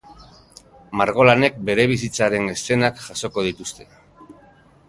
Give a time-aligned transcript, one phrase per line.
[1.01, 3.91] Margolanek bere bizitzaren eszenak jasoko dituzte.